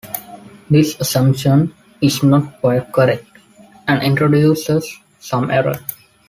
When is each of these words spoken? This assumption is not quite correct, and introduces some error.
This 0.67 0.99
assumption 0.99 1.75
is 2.01 2.23
not 2.23 2.59
quite 2.59 2.91
correct, 2.91 3.27
and 3.87 4.01
introduces 4.01 4.97
some 5.19 5.51
error. 5.51 5.75